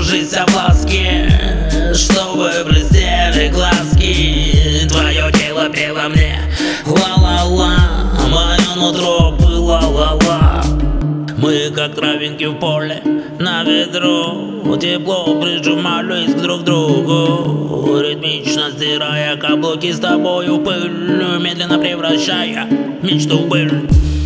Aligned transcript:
кружится 0.00 0.44
в 0.46 0.54
ласке 0.54 1.28
Чтобы 1.94 2.50
блестели 2.66 3.48
глазки. 3.48 4.86
Твое 4.88 5.30
тело 5.32 5.68
пело 5.68 6.08
мне 6.08 6.38
Ла-ла-ла 6.86 7.76
Мое 8.30 8.74
нутро 8.76 9.32
было 9.32 9.80
ла-ла. 9.80 10.64
Мы 11.36 11.70
как 11.74 11.94
травинки 11.94 12.44
в 12.44 12.54
поле 12.54 13.02
на 13.38 13.64
ветру 13.64 14.76
Тепло 14.78 15.40
прижимались 15.40 16.34
друг 16.34 16.62
к 16.62 16.64
другу 16.64 17.98
Ритмично 18.00 18.70
стирая 18.70 19.36
каблуки 19.36 19.92
с 19.92 19.98
тобою 19.98 20.58
пыль 20.58 20.90
Медленно 21.40 21.78
превращая 21.78 22.66
мечту 23.02 23.38
в 23.38 23.50
Так 23.50 24.19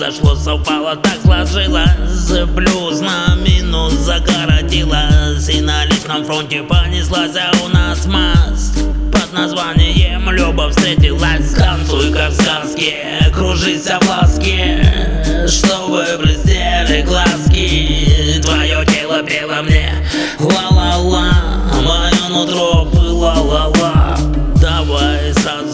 произошло, 0.00 0.34
совпало, 0.34 0.96
так 0.96 1.18
сложилось. 1.22 2.48
Плюс 2.56 3.00
на 3.00 3.34
минус 3.36 3.92
загородилась. 3.92 5.48
И 5.48 5.60
на 5.60 5.84
личном 5.84 6.24
фронте 6.24 6.62
понеслась, 6.62 7.36
а 7.36 7.52
у 7.64 7.68
нас 7.68 8.06
масс 8.06 8.72
Под 9.12 9.32
названием 9.32 10.30
Любовь 10.30 10.74
встретилась 10.74 11.54
Танцуй 11.54 12.12
как 12.12 12.30
в 12.30 12.34
сказке, 12.34 12.94
кружись 13.34 13.86
в 13.86 14.08
ласке 14.08 15.46
Чтобы 15.48 16.04
блестели 16.22 17.02
глазки. 17.02 18.40
Твое 18.42 18.84
тело 18.86 19.22
пело 19.22 19.62
мне 19.62 19.92
Ла-ла-ла, 20.38 20.79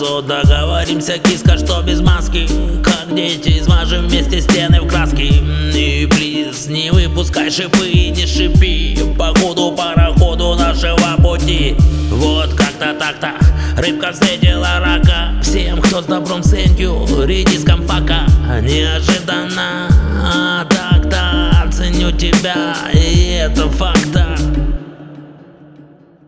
сразу 0.07 0.23
договоримся, 0.23 1.19
киска, 1.19 1.59
что 1.59 1.83
без 1.83 2.01
маски? 2.01 2.49
Как 2.83 3.15
дети, 3.15 3.63
смажем 3.63 4.09
вместе 4.09 4.41
стены 4.41 4.81
в 4.81 4.89
краски. 4.89 5.43
И 5.75 6.07
плиз, 6.07 6.67
не 6.69 6.91
выпускай 6.91 7.51
шипы 7.51 7.89
не 7.89 8.27
шипи. 8.27 8.99
По 9.19 9.35
ходу 9.39 9.73
пароходу 9.73 10.55
нашего 10.55 11.17
пути. 11.23 11.77
Вот 12.11 12.55
как-то 12.55 12.95
так-то. 12.95 13.33
Рыбка 13.81 14.13
встретила 14.13 14.79
рака. 14.79 15.41
Всем, 15.43 15.81
кто 15.81 16.03
с 16.03 16.07
добром 16.07 16.43
сенью, 16.43 17.07
редиском 17.25 17.87
пока 17.87 18.27
Неожиданно, 18.63 19.89
а 20.23 20.65
так-то 20.65 21.71
Ценю 21.71 22.11
тебя, 22.13 22.75
и 22.93 23.39
это 23.43 23.69
факта 23.69 24.37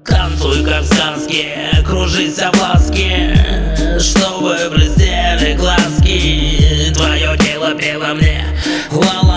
Танцуй 0.05 0.65
как 0.65 0.83
в 0.83 0.87
сказке, 0.87 1.49
кружись 1.85 2.37
в 2.37 2.61
ласке 2.61 3.68
чтобы 4.01 4.57
блестели 4.71 5.55
глазки 5.55 6.93
Твое 6.95 7.37
тело 7.39 7.75
пело 7.75 8.15
мне. 8.15 8.45
Ла 8.91 9.28